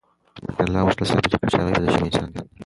خو 0.35 0.41
منډېلا 0.55 0.79
غوښتل 0.85 1.05
ثابته 1.11 1.35
کړي 1.39 1.49
چې 1.51 1.57
هغه 1.59 1.69
یو 1.71 1.75
بدل 1.75 1.89
شوی 1.93 2.07
انسان 2.07 2.27
دی. 2.33 2.39